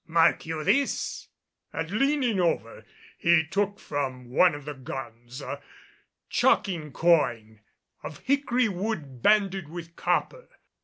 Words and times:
Mark 0.07 0.47
you 0.47 0.63
this," 0.63 1.27
and 1.71 1.91
leaning 1.91 2.39
over, 2.39 2.83
he 3.19 3.45
took 3.45 3.79
from 3.79 4.31
one 4.31 4.55
of 4.55 4.65
the 4.65 4.73
guns 4.73 5.43
a 5.43 5.61
chocking 6.27 6.91
quoin 6.91 7.59
of 8.01 8.17
hickory 8.23 8.67
wood 8.67 9.21
banded 9.21 9.69
with 9.69 9.95
copper. 9.95 10.47